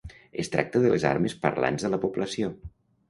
[0.43, 2.51] Es tracta de les armes parlants de la població.